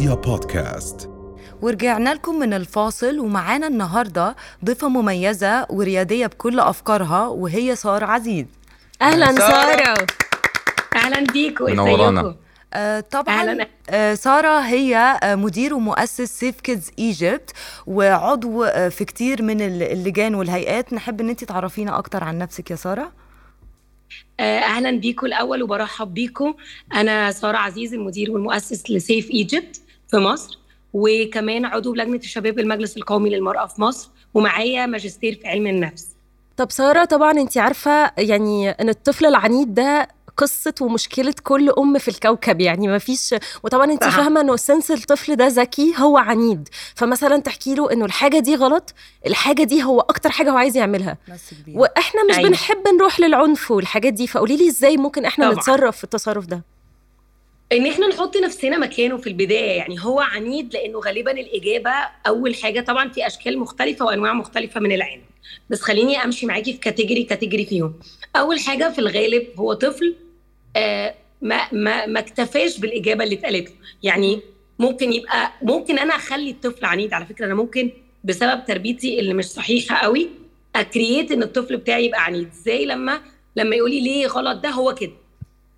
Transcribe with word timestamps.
رؤيا 0.00 0.14
بودكاست. 0.14 1.10
ورجعنا 1.62 2.14
لكم 2.14 2.38
من 2.38 2.52
الفاصل 2.54 3.18
ومعانا 3.18 3.66
النهارده 3.66 4.36
ضيفة 4.64 4.88
مميزة 4.88 5.66
وريادية 5.70 6.26
بكل 6.26 6.60
أفكارها 6.60 7.26
وهي 7.26 7.76
سارة 7.76 8.06
عزيز. 8.06 8.46
أهلا 9.02 9.32
سارة. 9.32 10.06
أهلا 10.96 11.24
بيكم 11.32 11.64
منورانا. 11.64 12.20
إزيكم؟ 12.20 12.36
آه 12.74 13.00
طبعا 13.00 13.34
أهلاً. 13.40 13.68
آه 13.90 14.14
سارة 14.14 14.60
هي 14.60 14.96
آه 15.22 15.34
مدير 15.34 15.74
ومؤسس 15.74 16.38
سيف 16.38 16.60
كيدز 16.60 16.90
ايجيبت 16.98 17.50
وعضو 17.86 18.64
آه 18.64 18.88
في 18.88 19.04
كتير 19.04 19.42
من 19.42 19.60
ال- 19.60 19.82
اللجان 19.82 20.34
والهيئات. 20.34 20.92
نحب 20.92 21.20
إن 21.20 21.28
انت 21.28 21.44
تعرفينا 21.44 21.98
أكتر 21.98 22.24
عن 22.24 22.38
نفسك 22.38 22.70
يا 22.70 22.76
سارة. 22.76 23.12
آه، 24.40 24.58
أهلا 24.58 24.90
بيكم 24.90 25.26
الأول 25.26 25.62
وبرحب 25.62 26.14
بيكم 26.14 26.54
أنا 26.94 27.32
سارة 27.32 27.56
عزيز 27.56 27.94
المدير 27.94 28.30
والمؤسس 28.30 28.90
لسيف 28.90 29.30
ايجيبت 29.30 29.80
في 30.10 30.16
مصر 30.16 30.58
وكمان 30.92 31.64
عضو 31.64 31.94
لجنة 31.94 32.16
الشباب 32.16 32.58
المجلس 32.58 32.96
القومي 32.96 33.30
للمرأة 33.30 33.66
في 33.66 33.80
مصر 33.80 34.10
ومعايا 34.34 34.86
ماجستير 34.86 35.34
في 35.42 35.48
علم 35.48 35.66
النفس 35.66 36.06
طب 36.56 36.70
سارة 36.70 37.04
طبعا 37.04 37.30
انت 37.32 37.58
عارفة 37.58 38.12
يعني 38.18 38.70
إن 38.70 38.88
الطفل 38.88 39.26
العنيد 39.26 39.74
ده 39.74 40.08
قصة 40.36 40.74
ومشكلة 40.80 41.34
كل 41.42 41.70
أم 41.70 41.98
في 41.98 42.08
الكوكب 42.08 42.60
يعني 42.60 42.88
ما 42.88 42.98
فيش 42.98 43.34
وطبعا 43.62 43.84
انت 43.92 44.04
صح. 44.04 44.16
فاهمة 44.16 44.40
إنه 44.40 44.56
سنس 44.56 44.90
الطفل 44.90 45.36
ده 45.36 45.46
ذكي 45.46 45.94
هو 45.98 46.18
عنيد 46.18 46.68
فمثلا 46.94 47.38
تحكي 47.38 47.74
له 47.74 47.92
إنه 47.92 48.04
الحاجة 48.04 48.38
دي 48.38 48.54
غلط 48.54 48.94
الحاجة 49.26 49.62
دي 49.62 49.82
هو 49.84 50.00
أكتر 50.00 50.30
حاجة 50.30 50.50
هو 50.50 50.56
عايز 50.56 50.76
يعملها 50.76 51.16
بس 51.28 51.54
كبير 51.62 51.78
وإحنا 51.78 52.24
مش 52.24 52.38
أيوة. 52.38 52.48
بنحب 52.48 52.88
نروح 52.98 53.20
للعنف 53.20 53.70
والحاجات 53.70 54.12
دي 54.12 54.26
فقولي 54.26 54.56
لي 54.56 54.68
إزاي 54.68 54.96
ممكن 54.96 55.24
إحنا 55.24 55.44
طبعاً. 55.44 55.58
نتصرف 55.58 55.96
في 55.96 56.04
التصرف 56.04 56.46
ده 56.46 56.62
إن 57.72 57.86
إحنا 57.86 58.06
نحط 58.08 58.36
نفسنا 58.36 58.78
مكانه 58.78 59.16
في 59.16 59.26
البداية 59.26 59.70
يعني 59.76 59.96
هو 60.00 60.20
عنيد 60.20 60.74
لأنه 60.74 60.98
غالبا 60.98 61.30
الإجابة 61.30 61.90
أول 62.26 62.54
حاجة 62.54 62.80
طبعا 62.80 63.08
في 63.08 63.26
أشكال 63.26 63.58
مختلفة 63.58 64.04
وأنواع 64.04 64.32
مختلفة 64.32 64.80
من 64.80 64.92
العند 64.92 65.22
بس 65.70 65.80
خليني 65.80 66.24
أمشي 66.24 66.46
معاكي 66.46 66.72
في 66.72 66.78
category 66.78 67.22
category 67.24 67.64
فيهم. 67.66 67.94
أول 68.36 68.60
حاجة 68.60 68.90
في 68.92 68.98
الغالب 68.98 69.46
هو 69.58 69.72
طفل 69.72 70.14
آه 70.76 71.14
ما 71.42 71.60
ما 71.72 72.06
ما 72.06 72.20
اكتفاش 72.20 72.78
بالإجابة 72.78 73.24
اللي 73.24 73.34
اتقالت 73.34 73.68
له. 73.68 73.74
يعني 74.02 74.40
ممكن 74.78 75.12
يبقى 75.12 75.52
ممكن 75.62 75.98
أنا 75.98 76.14
أخلي 76.16 76.50
الطفل 76.50 76.84
عنيد 76.84 77.12
على 77.12 77.26
فكرة 77.26 77.46
أنا 77.46 77.54
ممكن 77.54 77.90
بسبب 78.24 78.64
تربيتي 78.68 79.20
اللي 79.20 79.34
مش 79.34 79.44
صحيحة 79.44 79.96
قوي 79.96 80.28
أ 80.76 80.84
create 80.84 81.32
إن 81.32 81.42
الطفل 81.42 81.76
بتاعي 81.76 82.04
يبقى 82.06 82.24
عنيد. 82.24 82.48
زي 82.64 82.84
لما 82.84 83.20
لما 83.56 83.76
يقولي 83.76 84.00
ليه 84.00 84.26
غلط 84.26 84.58
ده 84.62 84.68
هو 84.68 84.94
كده. 84.94 85.12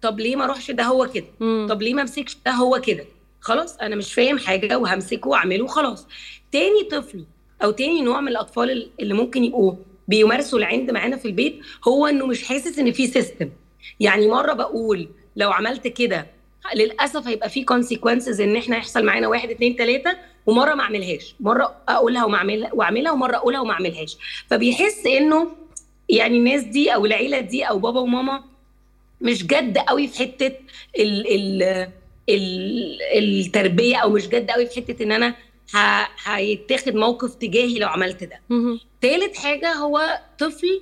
طب 0.02 0.20
ليه 0.20 0.36
ما 0.36 0.44
اروحش 0.44 0.70
ده 0.70 0.84
هو 0.84 1.08
كده. 1.14 1.26
طب 1.68 1.82
ليه 1.82 1.94
ما 1.94 2.02
امسكش 2.02 2.36
ده 2.46 2.50
هو 2.52 2.80
كده؟ 2.86 3.04
خلاص 3.40 3.76
أنا 3.76 3.96
مش 3.96 4.14
فاهم 4.14 4.38
حاجة 4.38 4.78
وهمسكه 4.78 5.28
واعمله 5.28 5.66
خلاص 5.66 6.06
تاني 6.52 6.82
طفل 6.90 7.24
أو 7.64 7.70
تاني 7.70 8.02
نوع 8.02 8.20
من 8.20 8.28
الأطفال 8.28 8.90
اللي 9.00 9.14
ممكن 9.14 9.44
يبقوا 9.44 9.74
بيمارسوا 10.08 10.58
العند 10.58 10.90
معانا 10.90 11.16
في 11.16 11.24
البيت 11.28 11.60
هو 11.88 12.06
إنه 12.06 12.26
مش 12.26 12.44
حاسس 12.48 12.78
إن 12.78 12.92
في 12.92 13.06
system 13.06 13.50
يعني 14.00 14.28
مرة 14.28 14.52
بقول 14.52 15.08
لو 15.36 15.50
عملت 15.52 15.86
كده 15.88 16.26
للأسف 16.76 17.26
هيبقى 17.26 17.48
في 17.48 17.64
consequences 17.64 18.40
إن 18.40 18.56
إحنا 18.56 18.76
يحصل 18.76 19.04
معانا 19.04 19.28
واحد 19.28 19.50
اتنين 19.50 19.76
تلاتة 19.76 20.12
ومرة 20.46 20.74
ما 20.74 20.82
اعملهاش. 20.82 21.34
مرة 21.40 21.76
أقولها 21.88 22.24
وما 22.24 22.36
اعملها 22.36 22.70
وأعملها 22.74 23.12
ومرة 23.12 23.36
أقولها 23.36 23.60
وما 23.60 23.72
أعملهاش. 23.72 24.16
فبيحس 24.50 25.06
إنه 25.06 25.48
يعني 26.08 26.38
الناس 26.38 26.62
دي 26.62 26.94
أو 26.94 27.06
العيلة 27.06 27.40
دي 27.40 27.64
أو 27.64 27.78
بابا 27.78 28.00
وماما 28.00 28.44
مش 29.22 29.46
جد 29.46 29.78
قوي 29.78 30.08
في 30.08 30.18
حتة 30.18 30.52
ال 30.98 31.26
ال 31.34 31.62
ال 32.28 32.98
التربية 33.18 33.96
أو 33.96 34.10
مش 34.10 34.28
جد 34.28 34.50
قوي 34.50 34.66
في 34.66 34.76
حتة 34.76 35.02
إن 35.02 35.12
أنا 35.12 35.34
هيتاخد 36.24 36.94
موقف 36.94 37.34
تجاهي 37.34 37.78
لو 37.78 37.88
عملت 37.88 38.24
ده. 38.24 38.40
تالت 39.00 39.36
حاجة 39.36 39.72
هو 39.72 40.20
طفل 40.38 40.80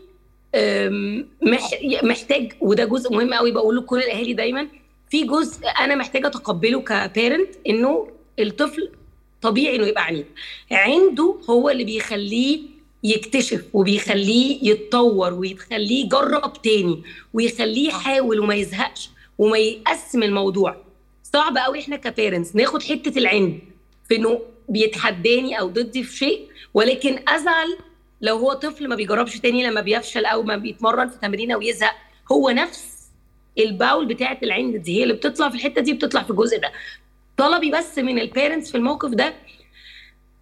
محتاج 2.03 2.53
وده 2.60 2.84
جزء 2.84 3.12
مهم 3.12 3.34
قوي 3.34 3.53
بقوله 3.53 3.81
لكل 3.81 3.98
الأهالي 3.98 4.32
دايما. 4.32 4.69
في 5.10 5.25
جزء 5.25 5.60
أنا 5.81 5.94
محتاجة 5.94 6.26
أتقبله 6.26 6.81
كبيرنت 6.81 7.48
إنه 7.69 8.09
الطفل 8.38 8.91
طبيعي 9.43 9.76
إنه 9.76 9.87
يبقى 9.87 10.04
عنيد. 10.04 10.26
عنده 10.72 11.34
هو 11.50 11.70
اللي 11.70 11.84
بيخليه 11.84 12.60
يكتشف 13.05 13.65
وبيخليه 13.72 14.71
يتطور 14.71 15.34
ويخليه 15.34 16.05
يجرب 16.05 16.62
تاني 16.62 17.03
ويخليه 17.34 17.88
يحاول 17.88 18.41
وما 18.41 18.55
يزهقش 18.55 19.11
وما 19.38 19.59
يقسم 19.59 20.22
الموضوع. 20.22 20.77
صعب 21.33 21.56
قوي 21.59 21.81
إحنا 21.81 21.97
كبيرنتس 21.97 22.56
ناخد 22.56 22.83
حتة 22.83 23.19
العند 23.19 23.59
في 24.09 24.16
إنه 24.16 24.41
بيتحداني 24.69 25.61
أو 25.61 25.69
ضدي 25.69 26.03
في 26.03 26.16
شيء 26.16 26.49
ولكن 26.75 27.19
أزعل 27.28 27.77
لو 28.21 28.37
هو 28.37 28.53
طفل 28.53 28.88
ما 28.88 28.97
بيجربش 28.97 29.38
تاني 29.38 29.67
لما 29.67 29.81
بيفشل 29.81 30.25
أو 30.25 30.43
ما 30.43 30.56
بيتمرن 30.56 31.09
في 31.09 31.19
تمرينة 31.22 31.56
ويزهق. 31.56 31.94
هو 32.32 32.50
نفس 32.50 32.87
الباول 33.59 34.06
بتاعة 34.06 34.38
العند 34.43 34.77
دي 34.77 34.99
هي 34.99 35.03
اللي 35.03 35.15
بتطلع 35.15 35.49
في 35.49 35.55
الحتة 35.55 35.81
دي 35.81 35.93
بتطلع 35.93 36.22
في 36.22 36.31
الجزء 36.31 36.61
ده. 36.61 36.72
طلبي 37.37 37.71
بس 37.71 37.99
من 37.99 38.19
ال 38.19 38.25
parents 38.25 38.70
في 38.71 38.77
الموقف 38.77 39.11
ده 39.11 39.34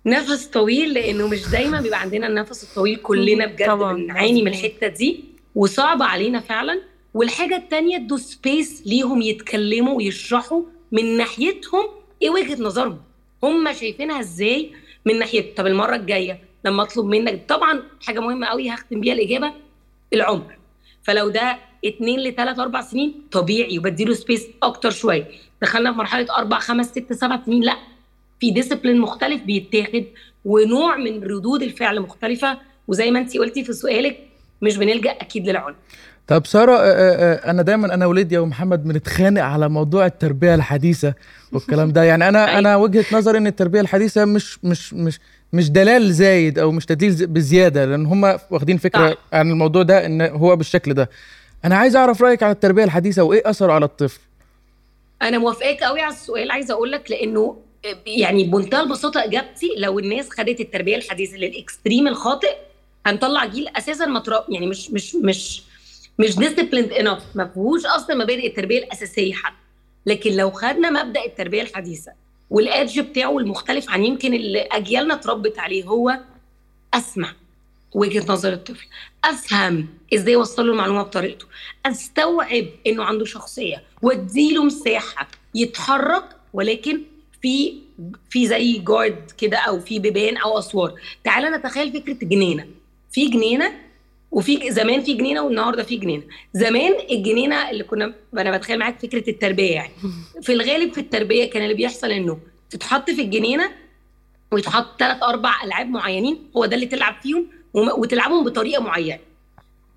نفس 0.06 0.46
طويل 0.46 0.94
لأنه 0.94 1.28
مش 1.28 1.48
دايما 1.48 1.80
بيبقى 1.80 2.00
عندنا 2.00 2.26
النفس 2.26 2.64
الطويل 2.64 2.96
كلنا 2.96 3.46
بجد. 3.46 3.68
بنعاني 3.70 4.42
من 4.42 4.48
الحتة 4.48 4.86
دي 4.86 5.24
وصعب 5.54 6.02
علينا 6.02 6.40
فعلا. 6.40 6.80
والحاجة 7.14 7.56
التانية 7.56 7.96
ادوا 7.96 8.16
space 8.16 8.82
ليهم 8.86 9.22
يتكلموا 9.22 9.96
ويشرحوا 9.96 10.62
من 10.92 11.16
ناحيتهم 11.16 11.84
إيه 12.22 12.30
وجهة 12.30 12.62
نظرهم. 12.62 12.98
هم 13.42 13.72
شايفينها 13.72 14.20
إزاي 14.20 14.72
من 15.04 15.18
ناحية 15.18 15.54
طب 15.54 15.66
المرة 15.66 15.96
الجاية 15.96 16.40
لما 16.64 16.82
أطلب 16.82 17.06
منك 17.06 17.44
طبعا 17.48 17.82
حاجة 18.06 18.20
مهمة 18.20 18.46
قوي 18.46 18.70
هختم 18.70 19.00
بيها 19.00 19.14
الإجابة 19.14 19.52
العمر. 20.12 20.56
فلو 21.02 21.28
ده 21.28 21.58
اتنين 21.84 22.20
لثلاث 22.20 22.58
أربع 22.58 22.80
سنين 22.82 23.14
طبيعي 23.32 23.78
وبديله 23.78 24.14
space 24.14 24.46
أكتر 24.62 24.90
شوية. 24.90 25.26
دخلنا 25.62 25.92
في 25.92 25.98
مرحلة 25.98 26.36
أربع 26.36 26.58
خمس 26.58 26.86
ست 26.86 27.12
سبع 27.12 27.40
سنين 27.46 27.62
لأ. 27.62 27.76
في 28.40 28.50
ديسيبلين 28.50 29.00
مختلف 29.00 29.42
بيتاخد 29.42 30.04
ونوع 30.44 30.96
من 30.96 31.24
ردود 31.24 31.62
الفعل 31.62 32.00
مختلفة. 32.00 32.58
وزي 32.88 33.10
ما 33.10 33.18
انت 33.18 33.36
قلتي 33.36 33.64
في 33.64 33.72
سؤالك 33.72 34.18
مش 34.62 34.76
بنلجأ 34.76 35.10
أكيد 35.10 35.48
للعنف. 35.48 35.76
طب 36.26 36.46
سارة 36.46 36.72
آه، 36.72 36.76
آه، 36.76 37.34
آه، 37.46 37.50
أنا 37.50 37.62
دايما 37.62 37.94
أنا 37.94 38.06
وليديا 38.06 38.40
ومحمد 38.40 38.84
بنتخانق 38.84 39.42
على 39.42 39.68
موضوع 39.68 40.06
التربية 40.06 40.54
الحديثة 40.54 41.14
والكلام 41.52 41.92
ده. 41.92 42.02
يعني 42.02 42.28
أنا 42.28 42.48
أنا 42.58 42.76
وجهة 42.76 43.04
نظري 43.12 43.38
إن 43.38 43.46
التربية 43.46 43.80
الحديثة 43.80 44.24
مش 44.24 44.64
مش 44.64 44.94
مش 44.94 45.20
مش 45.52 45.70
دلال 45.70 46.12
زايد 46.12 46.58
أو 46.58 46.70
مش 46.70 46.86
تدليل 46.86 47.26
بزيادة 47.26 47.84
لأن 47.84 48.06
هم 48.06 48.38
واخدين 48.50 48.76
فكرة 48.76 49.10
صح. 49.10 49.16
عن 49.32 49.50
الموضوع 49.50 49.82
ده 49.82 50.06
إن 50.06 50.22
هو 50.22 50.56
بالشكل 50.56 50.94
ده. 50.94 51.10
أنا 51.64 51.76
عايز 51.76 51.96
أعرف 51.96 52.22
رأيك 52.22 52.42
عن 52.42 52.50
التربية 52.50 52.84
الحديثة 52.84 53.22
وإيه 53.22 53.42
اثره 53.50 53.72
على 53.72 53.84
الطفل؟ 53.84 54.20
أنا 55.22 55.38
موافقاك 55.38 55.82
قوي 55.82 56.00
على 56.00 56.14
السؤال. 56.14 56.50
عايزه 56.50 56.74
أقول 56.74 56.92
لك 56.92 57.10
لأنه 57.10 57.56
يعني 58.06 58.44
بمنتهى 58.44 58.80
البساطة 58.80 59.24
إجابتي 59.24 59.68
لو 59.76 59.98
الناس 59.98 60.30
خدت 60.30 60.60
التربية 60.60 60.96
الحديثة 60.96 61.36
لل 61.36 61.52
extreme 61.52 62.08
الخاطئ 62.08 62.56
هنطلع 63.06 63.44
جيل 63.44 63.68
أساسا 63.68 64.06
متر... 64.06 64.44
يعني 64.48 64.66
مش 64.66 64.90
مش 64.90 65.14
مش 65.14 65.62
مش 66.18 66.36
disciplined 66.36 66.92
enough 66.92 67.22
ما 67.34 67.44
فيهوش 67.54 67.86
أصلا 67.86 68.16
مبادئ 68.16 68.46
التربية 68.46 68.78
الأساسية 68.78 69.32
حتى. 69.34 69.56
لكن 70.06 70.32
لو 70.36 70.50
خدنا 70.50 70.90
مبدأ 71.04 71.24
التربية 71.24 71.62
الحديثة 71.62 72.12
وال 72.50 72.67
edge 72.67 73.00
بتاعه 73.00 73.38
المختلف 73.38 73.90
عن 73.90 74.04
يمكن 74.04 74.34
اللي 74.34 74.60
أجيالنا 74.60 75.14
اتربت 75.14 75.58
عليه 75.58 75.84
هو 75.84 76.18
أسمع 76.94 77.32
وجهة 77.94 78.24
نظر 78.32 78.52
الطفل. 78.52 78.86
أفهم 79.24 79.88
إزاي 80.14 80.34
اوصل 80.34 80.66
له 80.66 80.72
المعلومة 80.72 81.02
بطريقته. 81.02 81.46
أستوعب 81.86 82.66
إنه 82.86 83.04
عنده 83.04 83.24
شخصية. 83.24 83.82
وأديله 84.02 84.64
مساحة 84.64 85.28
يتحرك 85.54 86.24
ولكن 86.52 87.02
في 87.42 87.74
في 88.30 88.46
زي 88.46 88.78
جارد 88.78 89.30
كده 89.38 89.56
أو 89.58 89.80
في 89.80 89.98
بيبان 89.98 90.36
أو 90.36 90.58
اسوار. 90.58 90.94
تعال 91.24 91.52
نتخيل 91.52 91.92
فكرة 91.92 92.16
جنينة. 92.28 92.66
في 93.10 93.28
جنينة 93.28 93.72
وفي 94.30 94.70
زمان 94.70 95.02
في 95.02 95.14
جنينة 95.14 95.42
والنهاردة 95.42 95.82
في 95.82 95.96
جنينة. 95.96 96.22
زمان 96.54 96.92
الجنينة 97.10 97.70
اللي 97.70 97.84
كنا 97.84 98.14
أنا 98.38 98.56
بتخيل 98.56 98.78
معاك 98.78 98.98
فكرة 99.00 99.30
التربية 99.30 99.72
يعني. 99.72 99.92
في 100.42 100.52
الغالب 100.52 100.92
في 100.92 101.00
التربية 101.00 101.50
كان 101.50 101.62
اللي 101.62 101.74
بيحصل 101.74 102.10
إنه 102.10 102.38
تتحط 102.70 103.10
في 103.10 103.22
الجنينة 103.22 103.70
ويتحط 104.52 104.98
ثلاث 105.00 105.22
أربع 105.22 105.54
ألعاب 105.64 105.86
معينين 105.90 106.38
هو 106.56 106.66
ده 106.66 106.74
اللي 106.74 106.86
تلعب 106.86 107.16
فيهم 107.22 107.46
وتلعبهم 107.74 108.44
بطريقة 108.44 108.82
معينة. 108.82 109.18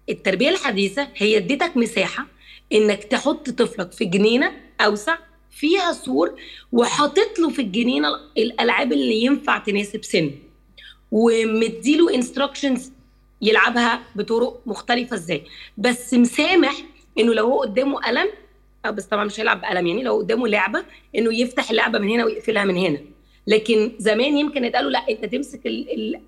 التربية 0.10 0.50
الحديثة 0.50 1.08
هي 1.16 1.38
اديتك 1.38 1.78
مساحة 1.78 2.28
إنك 2.74 3.04
تحط 3.04 3.50
طفلك 3.50 3.92
في 3.92 4.06
جنينة 4.06 4.52
أوسع 4.82 5.18
فيها 5.52 5.94
سور 5.94 6.36
وحاطط 6.72 7.40
له 7.40 7.50
في 7.50 7.62
الجنينة 7.62 8.08
الألعاب 8.38 8.94
اللي 8.94 9.22
ينفع 9.22 9.58
تناسب 9.58 10.04
سنه 10.04 10.32
ومديله 11.12 12.16
instructions 12.16 12.92
يلعبها 13.42 14.02
بطرق 14.16 14.62
مختلفة 14.66 15.16
إزاي. 15.16 15.44
بس 15.78 16.14
مسامح 16.14 16.76
إنه 17.20 17.34
لو 17.34 17.46
هو 17.46 17.62
قدامه 17.62 18.00
قلم 18.00 18.28
بس 18.86 19.06
طبعا 19.06 19.26
مش 19.26 19.40
هيلعب 19.40 19.62
بقلم 19.62 19.88
يعني 19.88 20.04
لو 20.04 20.18
قدامه 20.18 20.48
لعبة 20.48 20.84
إنه 21.16 21.34
يفتح 21.40 21.70
اللعبة 21.70 22.00
من 22.00 22.10
هنا 22.10 22.26
ويقفلها 22.26 22.64
من 22.64 22.78
هنا. 22.78 23.00
لكن 23.48 23.92
زمان 23.98 24.38
يمكن 24.38 24.66
اتقالوا 24.66 24.92
لا 24.92 25.10
أنت 25.10 25.26
تمسك 25.26 25.62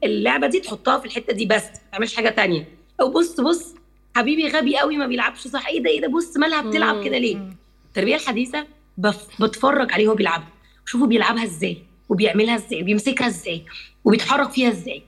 اللعبة 0.04 0.48
دي 0.48 0.60
تحطها 0.60 0.98
في 1.00 1.06
الحتة 1.06 1.34
دي 1.34 1.46
بس 1.46 1.64
ما 1.64 1.80
تعملش 1.92 2.16
حاجة 2.16 2.30
تانية. 2.30 2.68
أو 3.02 3.10
بص 3.12 3.40
بص 3.40 3.76
حبيبي 4.16 4.48
غبي 4.48 4.78
قوي 4.78 4.98
ما 4.98 5.08
بيلعبش 5.08 5.48
صح. 5.48 5.68
إيه 5.68 5.84
ده 5.84 5.90
إيه 5.90 6.02
ده 6.02 6.08
بص 6.08 6.38
مالها 6.38 6.62
بتلعب 6.62 7.04
كده 7.06 7.18
ليه؟ 7.18 7.50
التربيه 7.88 8.16
الحديثه 8.16 8.68
بتفرج 9.40 9.92
عليه 9.92 10.08
وهو 10.08 10.16
بيلعبها. 10.16 10.48
شوفوا 10.86 11.08
بيلعبها 11.08 11.44
إزاي 11.44 11.78
وبيعملها 12.10 12.56
إزاي 12.56 12.82
وبيمسكها 12.82 13.28
إزاي 13.28 13.66
وبيتحرك 14.06 14.52
فيها 14.52 14.70
إزاي. 14.70 15.04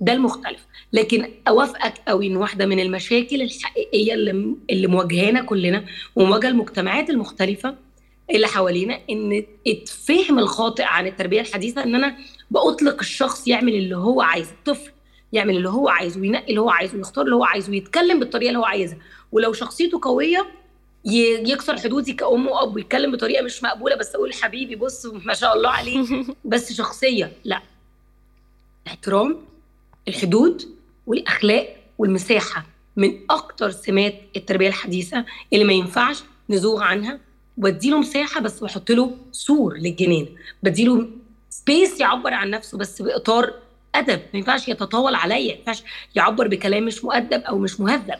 ده 0.00 0.12
المختلف. 0.12 0.66
لكن 0.92 1.30
أوافقك 1.48 1.94
قوي 2.08 2.26
إن 2.26 2.36
واحدة 2.36 2.66
من 2.66 2.80
المشاكل 2.80 3.42
الحقيقيه 3.42 4.14
اللي 4.14 4.54
اللي 4.70 4.86
مواجهانا 4.86 5.42
كلنا 5.42 5.84
ومواجهة 6.16 6.48
المجتمعات 6.48 7.10
المختلفة 7.10 7.74
اللي 8.30 8.46
حوالينا 8.46 9.00
إن 9.10 9.44
الفهم 9.66 10.38
الخاطئ 10.38 10.82
عن 10.82 11.06
التربية 11.06 11.40
الحديثة 11.40 11.82
إن 11.84 11.94
أنا 11.94 12.16
بأطلق 12.50 12.96
الشخص 13.00 13.48
يعمل 13.48 13.74
اللي 13.74 13.96
هو 13.96 14.20
عايزه 14.22 14.50
الطفل 14.50 14.90
يعمل 15.32 15.56
اللي 15.56 15.68
هو 15.68 15.88
عايزه 15.88 16.20
وينقي 16.20 16.48
اللي 16.50 16.60
هو 16.60 16.70
عايزه 16.70 16.96
ويختار 16.98 17.24
اللي 17.24 17.36
هو 17.36 17.44
عايزه 17.44 17.70
ويتكلم 17.70 18.18
بالطريقة 18.20 18.48
اللي 18.48 18.58
هو 18.58 18.64
عايزها. 18.64 18.98
ولو 19.32 19.52
شخصيته 19.52 20.00
قوية 20.02 20.46
يكسر 21.06 21.76
حدودي 21.76 22.12
كأم 22.12 22.46
وأب 22.46 22.76
ويتكلم 22.76 23.12
بطريقة 23.12 23.42
مش 23.42 23.62
مقبولة 23.62 23.96
بس 23.96 24.14
أقول 24.14 24.32
حبيبي 24.34 24.76
بص 24.76 25.06
ما 25.06 25.34
شاء 25.34 25.56
الله 25.56 25.70
عليه 25.70 26.24
بس 26.44 26.72
شخصية 26.72 27.32
لا. 27.44 27.62
الاحترام 28.86 29.38
الحدود 30.08 30.62
والأخلاق 31.06 31.76
والمساحة. 31.98 32.66
من 32.96 33.18
أكتر 33.30 33.70
سمات 33.70 34.14
التربية 34.36 34.68
الحديثة 34.68 35.24
اللي 35.52 35.64
ما 35.64 35.72
ينفعش 35.72 36.22
نزوغ 36.50 36.82
عنها 36.82 37.18
بديله 37.56 37.98
مساحة 37.98 38.40
بس 38.40 38.60
بحط 38.60 38.90
له 38.90 39.16
سور 39.32 39.76
للجنان. 39.76 40.26
بديله 40.62 41.08
space 41.50 42.00
يعبر 42.00 42.34
عن 42.34 42.50
نفسه 42.50 42.78
بس 42.78 43.02
بإطار 43.02 43.54
أدب. 43.94 44.20
ما 44.32 44.38
ينفعش 44.38 44.68
يتطاول 44.68 45.14
عليا 45.14 45.52
ما 45.54 45.58
ينفعش 45.58 45.82
يعبر 46.14 46.48
بكلام 46.48 46.84
مش 46.84 47.04
مؤدب 47.04 47.40
أو 47.42 47.58
مش 47.58 47.80
مهذب. 47.80 48.18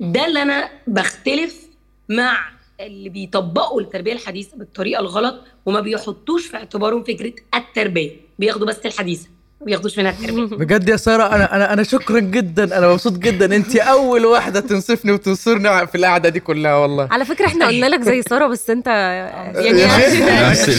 ده 0.00 0.26
اللي 0.26 0.42
أنا 0.42 0.70
بختلف 0.86 1.69
مع 2.10 2.38
اللي 2.80 3.08
بيطبقوا 3.08 3.80
التربية 3.80 4.12
الحديثة 4.12 4.56
بالطريقة 4.56 5.00
الغلط 5.00 5.34
وما 5.66 5.80
بيحطوش 5.80 6.46
في 6.46 6.56
اعتبارهم 6.56 7.02
فكرة 7.04 7.32
التربية. 7.54 8.10
بياخدوا 8.38 8.66
بس 8.66 8.78
الحديثة 8.86 9.28
ما 9.60 9.66
بياخدوش 9.66 9.98
منها 9.98 10.10
التربية. 10.10 10.56
بجد 10.64 10.88
يا 10.88 10.96
سارة 10.96 11.22
أنا 11.34 11.56
أنا 11.56 11.72
أنا 11.72 11.82
شكرا 11.82 12.20
جدا 12.20 12.78
أنا 12.78 12.88
مبسوط 12.92 13.12
جدا. 13.12 13.56
انت 13.56 13.76
أول 13.76 14.24
واحدة 14.26 14.60
تنصفني 14.60 15.12
وتنصرني 15.12 15.86
في 15.86 15.94
القعدة 15.94 16.28
دي 16.28 16.40
كلها 16.40 16.74
والله. 16.76 17.08
على 17.10 17.24
فكرة 17.24 17.46
إحنا 17.46 17.66
قلنا 17.66 17.86
لك 17.86 18.00
زي 18.02 18.22
سارة 18.22 18.46
بس 18.46 18.70
أنت 18.70 18.86
يعني 19.66 19.84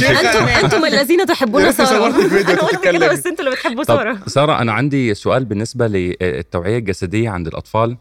أنتم 0.09 0.45
أنتم 0.63 0.85
الذين 0.85 1.25
تحبون 1.25 1.71
سارة. 1.71 2.07
أنا 2.07 2.61
قلت 2.61 2.83
كده 2.83 3.07
بس 3.11 3.27
أنتوا 3.27 3.45
اللي 3.45 3.55
بتحبوا 3.55 3.83
سارة. 3.83 4.17
سارة 4.27 4.61
أنا 4.61 4.71
عندي 4.73 5.13
سؤال 5.13 5.45
بالنسبة 5.45 5.87
للتوعية 5.87 6.77
الجسدية 6.77 7.29
عند 7.29 7.47
الأطفال. 7.47 7.97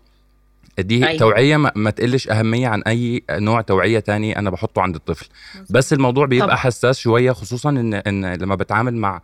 دي 0.79 1.07
أيوة. 1.07 1.19
توعية 1.19 1.57
ما, 1.57 1.73
ما 1.77 1.91
تقلش 1.91 2.29
أهمية 2.29 2.69
عن 2.69 2.83
أي 2.83 3.23
نوع 3.31 3.61
توعية 3.61 3.99
تاني 3.99 4.39
أنا 4.39 4.51
بحطه 4.51 4.83
عند 4.83 4.95
الطفل 4.95 5.29
بس 5.71 5.93
الموضوع 5.93 6.27
بيبقى 6.27 6.47
طبعا. 6.47 6.57
حساس 6.59 6.99
شوية 6.99 7.33
خصوصا 7.33 7.71
ان 7.71 7.95
إن 7.95 8.35
لما 8.35 8.55
بتعامل 8.55 8.95
مع 8.97 9.21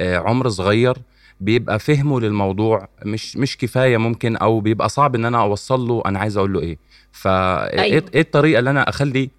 عمر 0.00 0.48
صغير 0.48 0.96
بيبقى 1.40 1.78
فهمه 1.78 2.20
للموضوع 2.20 2.88
مش 3.04 3.36
مش 3.36 3.56
كفاية 3.56 3.96
ممكن 3.96 4.36
أو 4.36 4.60
بيبقى 4.60 4.88
صعب 4.88 5.14
إن 5.14 5.24
أنا 5.24 5.40
أوصل 5.42 5.80
له 5.88 6.02
أنا 6.06 6.18
عايز 6.18 6.36
أقول 6.36 6.52
له 6.52 6.60
إيه 6.60 6.78
فايه 7.12 7.80
أيوة. 7.80 8.04
إيه 8.14 8.20
الطريقة 8.20 8.58
اللي 8.58 8.70
أنا 8.70 8.88
أخلي 8.88 9.30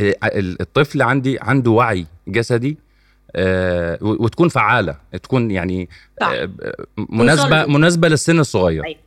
الطفل 0.00 1.02
عندي 1.02 1.38
عنده 1.40 1.70
وعي 1.70 2.06
جسدي 2.28 2.78
آه 3.36 3.98
وتكون 4.00 4.48
فعالة 4.48 4.96
تكون 5.22 5.50
يعني 5.50 5.88
آه 6.22 6.50
مناسبة 7.10 7.66
مناسبة 7.66 8.08
للسن 8.08 8.38
الصغير 8.40 8.84
أيوة. 8.84 8.98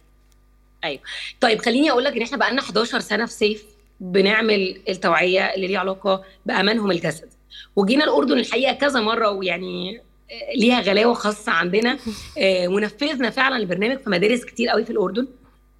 أيوه. 0.84 1.00
طيب 1.42 1.62
خليني 1.62 1.92
أقول 1.92 2.04
لك 2.04 2.16
إن 2.16 2.22
إحنا 2.22 2.38
بقى 2.38 2.52
لنا 2.52 2.62
11 2.62 3.00
سنة 3.00 3.26
في 3.26 3.34
سيف 3.34 3.64
بنعمل 4.00 4.82
التوعية 4.90 5.42
اللي 5.42 5.68
ليها 5.68 5.80
علاقة 5.80 6.24
بأمانهم 6.46 6.92
الجسدي 6.92 7.28
وجينا 7.76 8.04
الأردن 8.04 8.40
الحقيقة 8.40 8.74
كذا 8.74 9.00
مرة 9.02 9.30
ويعني 9.32 10.02
ليها 10.56 10.82
غلاوة 10.82 11.14
خاصة 11.14 11.52
عندنا. 11.52 11.98
ونفذنا 12.74 13.30
فعلا 13.30 13.58
البرنامج 13.58 13.98
في 13.98 14.10
مدارس 14.10 14.46
كتير 14.46 14.70
قوي 14.70 14.86
في 14.86 14.90
الأردن. 14.92 15.28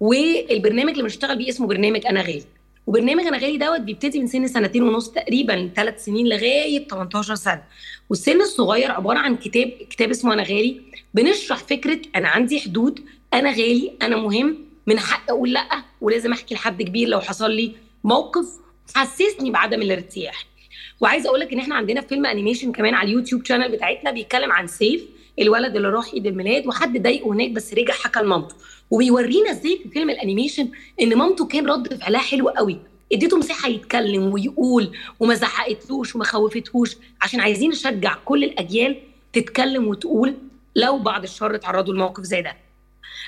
والبرنامج 0.00 0.90
اللي 0.90 1.02
بنشتغل 1.02 1.38
بيه 1.38 1.48
اسمه 1.48 1.66
برنامج 1.66 2.06
أنا 2.06 2.20
غالي. 2.20 2.44
وبرنامج 2.86 3.26
أنا 3.26 3.38
غالي 3.38 3.56
دوت 3.58 3.80
بيبتدي 3.80 4.20
من 4.20 4.26
سن 4.26 4.46
سنتين 4.46 4.82
ونص 4.82 5.08
تقريبا 5.10 5.70
ثلاث 5.76 6.04
سنين 6.04 6.26
لغاية 6.28 6.88
18 6.88 7.34
سنة. 7.34 7.62
والسن 8.10 8.40
الصغير 8.40 8.90
عبارة 8.90 9.18
عن 9.18 9.36
كتاب 9.36 9.70
كتاب 9.90 10.10
اسمه 10.10 10.34
أنا 10.34 10.42
غالي. 10.42 10.80
بنشرح 11.14 11.58
فكرة 11.58 11.98
أنا 12.16 12.28
عندي 12.28 12.60
حدود 12.60 13.00
أنا 13.34 13.50
غالي 13.50 13.92
أنا 14.02 14.16
مهم. 14.16 14.69
من 14.90 14.98
حق 14.98 15.30
أقول 15.30 15.52
لأ 15.52 15.82
ولازم 16.00 16.32
أحكي 16.32 16.54
لحد 16.54 16.82
كبير 16.82 17.08
لو 17.08 17.20
حصل 17.20 17.50
لي 17.50 17.72
موقف 18.04 18.46
حسسني 18.94 19.50
بعدم 19.50 19.82
الارتياح. 19.82 20.46
وعايزة 21.00 21.28
أقول 21.28 21.40
لك 21.40 21.52
إن 21.52 21.58
إحنا 21.58 21.74
عندنا 21.74 22.00
فيلم 22.00 22.26
animation 22.26 22.72
كمان 22.72 22.94
على 22.94 23.08
ال 23.08 23.12
YouTube 23.12 23.44
channel 23.44 23.72
بتاعتنا 23.72 24.10
بيتكلم 24.10 24.52
عن 24.52 24.66
سيف 24.66 25.02
الولد 25.38 25.76
اللي 25.76 25.88
راح 25.88 26.14
عيد 26.14 26.26
الميلاد 26.26 26.66
وحد 26.66 27.02
ضايقه 27.02 27.32
هناك 27.32 27.50
بس 27.50 27.74
رجع 27.74 27.94
حكى 27.94 28.20
لمامته. 28.20 28.54
وبيورينا 28.90 29.50
إزاي 29.50 29.80
في 29.82 29.88
فيلم 29.88 30.10
ال 30.10 30.16
animation 30.16 30.68
إن 31.00 31.18
مامته 31.18 31.46
كان 31.46 31.66
رد 31.66 31.94
فعلها 31.94 32.20
حلو 32.20 32.48
قوي. 32.48 32.78
اديته 33.12 33.36
مساحة 33.36 33.68
يتكلم 33.68 34.32
ويقول 34.32 34.96
وما 35.20 35.34
زعقتلوش 35.34 36.14
وما 36.16 36.24
خوفتهوش 36.24 36.96
عشان 37.22 37.40
عايزين 37.40 37.70
نشجع 37.70 38.14
كل 38.24 38.44
الأجيال 38.44 38.96
تتكلم 39.32 39.88
وتقول 39.88 40.34
لو 40.76 40.98
بعد 40.98 41.22
الشر 41.22 41.54
اتعرضوا 41.54 41.94
لموقف 41.94 42.22
زي 42.22 42.42
ده. 42.42 42.69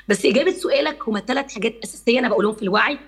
بس 0.09 0.27
إجابة 0.27 0.53
سؤالك 0.53 1.09
هما 1.09 1.21
ثلاث 1.21 1.55
حاجات 1.55 1.75
أساسية 1.85 2.19
أنا 2.19 2.29
بقولهم 2.29 2.55
في 2.55 2.63
الوعي 2.63 2.99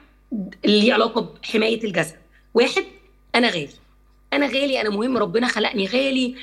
اللي 0.64 0.92
علاقة 0.92 1.34
بحماية 1.42 1.84
الجسد. 1.84 2.16
واحد 2.54 2.84
أنا 3.34 3.48
غالي. 3.48 3.68
أنا 4.32 4.46
غالي 4.46 4.80
أنا 4.80 4.90
مهم 4.90 5.16
ربنا 5.16 5.46
خلقني 5.48 5.86
غالي. 5.86 6.34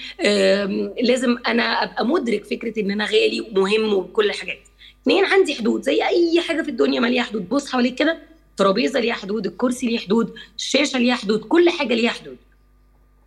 لازم 1.01 1.37
أنا 1.47 1.63
أبقى 1.63 2.05
مدرك 2.05 2.45
فكرة 2.45 2.79
إن 2.79 2.91
أنا 2.91 3.05
غالي 3.05 3.41
ومهم 3.41 3.93
وكل 3.93 4.25
الحاجات. 4.25 4.59
اثنين 5.03 5.25
عندي 5.25 5.55
حدود 5.55 5.81
زي 5.81 6.03
أي 6.07 6.41
حاجة 6.41 6.61
في 6.61 6.69
الدنيا 6.69 6.99
ما 6.99 7.07
ليها 7.07 7.23
حدود. 7.23 7.49
بص 7.49 7.71
حواليك 7.71 7.95
كده 7.95 8.17
الترابيزه 8.51 8.99
ليها 8.99 9.13
حدود 9.13 9.45
الكرسي 9.45 9.87
ليه 9.87 9.97
حدود 9.97 10.33
الشاشة 10.57 10.99
ليها 10.99 11.15
حدود 11.15 11.39
كل 11.39 11.69
حاجة 11.69 11.93
ليها 11.93 12.11
حدود. 12.11 12.37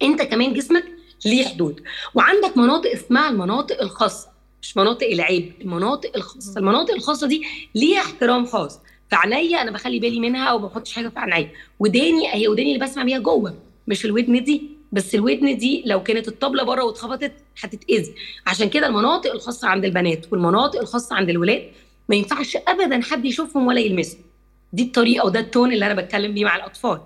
أنت 0.02 0.22
كمان 0.22 0.52
جسمك 0.52 0.84
ليه 1.24 1.44
حدود. 1.44 1.82
وعندك 2.14 2.56
مناطق 2.56 2.90
اسمها 2.90 3.28
المناطق 3.28 3.82
الخاصة. 3.82 4.33
مش 4.64 4.76
مناطق 4.76 5.06
العيب 5.06 5.52
المناطق 5.60 6.16
الخاصه 6.16 6.58
المناطق 6.58 6.94
الخاصة 6.94 7.26
دي 7.26 7.42
ليها 7.74 8.00
احترام 8.00 8.46
خاص. 8.46 8.80
فعينيا 9.10 9.62
أنا 9.62 9.70
بخلي 9.70 9.98
بالي 9.98 10.20
منها 10.20 10.52
وما 10.52 10.66
بحطش 10.66 10.92
حاجة 10.92 11.08
في 11.08 11.18
عينيا. 11.18 11.50
وداني 11.78 12.34
هي 12.34 12.48
وداني 12.48 12.74
اللي 12.74 12.84
بسمع 12.86 13.02
بيها 13.02 13.18
جوه 13.18 13.54
مش 13.88 14.04
الودن 14.04 14.44
دي. 14.44 14.62
بس 14.92 15.14
الودن 15.14 15.56
دي 15.56 15.82
لو 15.86 16.02
كانت 16.02 16.28
الطبلة 16.28 16.62
بره 16.62 16.84
واتخبطت 16.84 17.32
هتتأذي. 17.60 18.14
عشان 18.46 18.68
كده 18.68 18.86
المناطق 18.86 19.32
الخاصة 19.32 19.68
عند 19.68 19.84
البنات 19.84 20.32
والمناطق 20.32 20.80
الخاصة 20.80 21.16
عند 21.16 21.30
الولاد 21.30 21.70
ما 22.08 22.16
ينفعش 22.16 22.56
ابدا 22.68 23.02
حد 23.02 23.24
يشوفهم 23.24 23.66
ولا 23.66 23.80
يلمسهم. 23.80 24.20
دي 24.72 24.82
الطريقة 24.82 25.26
وده 25.26 25.40
التون 25.40 25.72
اللي 25.72 25.86
أنا 25.86 25.94
بتكلم 25.94 26.34
بيه 26.34 26.44
مع 26.44 26.56
الأطفال. 26.56 27.00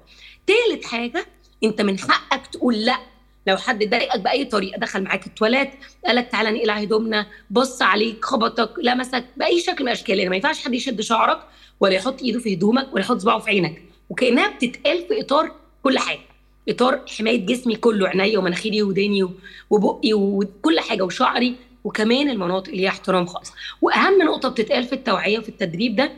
تالت 0.47 0.85
حاجة 0.85 1.27
أنت 1.65 1.81
من 1.81 1.99
حقك 1.99 2.47
تقول 2.47 2.75
لأ. 2.75 2.99
لو 3.47 3.57
حد 3.57 3.85
ضايقك 3.85 4.21
بأي 4.21 4.45
طريقة 4.45 4.79
دخل 4.79 5.03
معاك 5.03 5.27
التواليت 5.27 5.71
قالك 6.07 6.29
تعالى 6.33 6.51
نقلع 6.51 6.75
هدومنا 6.75 7.27
بص 7.51 7.83
عليك 7.83 8.25
خبطك 8.25 8.71
لمسك 8.83 9.25
بأي 9.37 9.61
شكل 9.61 9.85
من 9.85 9.89
الأشكال. 9.89 10.19
يعني 10.19 10.31
ما 10.31 10.37
ينفعش 10.37 10.65
حد 10.65 10.75
يشد 10.75 11.01
شعرك 11.01 11.41
ولا 11.81 11.95
يحط 11.95 12.23
إيده 12.23 12.39
في 12.39 12.55
هدومك 12.55 12.89
ولا 12.93 13.01
يحط 13.05 13.19
صباعه 13.19 13.39
في 13.39 13.51
عينك. 13.51 13.83
وكأنها 14.11 14.49
بتتقال 14.49 15.05
في 15.09 15.21
إطار 15.21 15.53
كل 15.83 15.99
حاجة. 15.99 16.21
إطار 16.69 17.01
حماية 17.19 17.47
جسمي 17.47 17.75
كله 17.77 18.09
عينيا 18.09 18.39
ومناخيري 18.39 18.83
وداني 18.83 19.29
وبقي 19.71 20.13
وكل 20.13 20.81
حاجة 20.81 21.03
وشعري 21.03 21.55
وكمان 21.85 22.31
المناطق 22.31 22.69
اللي 22.71 22.83
هي 22.83 22.89
احترام 22.89 23.27
خاص 23.27 23.53
وأهم 23.83 24.23
نقطة 24.23 24.49
بتتقال 24.49 24.85
في 24.85 24.93
التوعية 24.93 25.39
وفي 25.39 25.49
التدريب 25.49 25.97
ده 25.97 26.13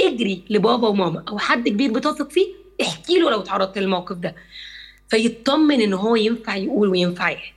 اجري 0.00 0.42
لبابا 0.50 0.88
وماما. 0.88 1.24
أو 1.28 1.38
حد 1.38 1.68
كبير 1.68 1.92
بتثق 1.92 2.30
فيه 2.30 2.46
احكي 2.82 3.18
له 3.18 3.30
لو 3.30 3.40
تعرضت 3.40 3.78
للموقف 3.78 4.16
ده. 4.16 4.34
فيطمن 5.10 5.80
إن 5.80 5.92
هو 5.92 6.16
ينفع 6.16 6.56
يقول 6.56 6.88
وينفع 6.88 7.30
يحكي. 7.30 7.52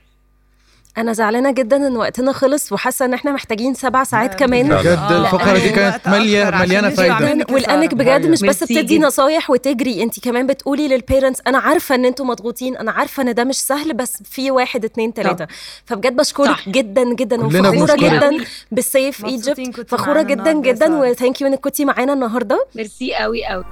أنا 0.98 1.12
زعلانة 1.12 1.50
جدا 1.50 1.76
إن 1.76 1.96
وقتنا 1.96 2.32
خلص 2.32 2.72
وحاسة 2.72 3.04
إن 3.04 3.14
إحنا 3.14 3.32
محتاجين 3.32 3.74
سبع 3.74 4.04
ساعات 4.04 4.34
كمان. 4.34 4.68
بجد؟ 4.68 5.08
الفقرة 5.10 5.58
دي 5.58 5.68
كانت 5.68 6.08
ماليه 6.08 6.50
مليانة 6.50 6.90
فايدة. 6.90 7.46
ولانك 7.54 7.94
بجد 7.94 8.26
مش 8.26 8.40
بس 8.40 8.64
بتدي 8.64 8.98
نصايح 8.98 9.50
وتجري 9.50 10.02
انت 10.02 10.20
كمان 10.20 10.46
بتقولي 10.46 10.88
لل 10.88 11.00
parents 11.00 11.40
أنا 11.46 11.58
عارفة 11.58 11.94
إن 11.94 12.04
أنتم 12.04 12.26
مضغوطين 12.26 12.76
أنا 12.76 12.92
عارفة 12.92 13.22
إن 13.22 13.34
ده 13.34 13.44
مش 13.44 13.56
سهل 13.56 13.94
بس 13.94 14.22
في 14.24 14.50
واحد 14.50 14.84
اتنين 14.84 15.14
تلاتة. 15.14 15.46
فبجد 15.84 16.16
بشكرك 16.16 16.68
جدا 16.68 17.14
جدا. 17.14 17.46
وفخورة 17.46 17.96
جدا. 17.96 18.44
بال 18.72 18.89
Safe 18.89 19.24
Egypt 19.24 19.90
فخورة 19.90 20.22
جدا 20.22 20.52
جدا. 20.52 20.96
و 20.96 21.03
thank 21.03 21.40
you 21.40 21.46
انك 21.46 21.60
كنتي 21.60 21.84
معانا 21.84 22.12
النهارده. 22.12 22.66
ميرسي 22.74 23.14
قوي 23.14 23.44
قوي 23.44 23.64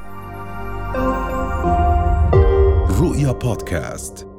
رؤيا 3.12 3.32
بودكاست 3.32 4.31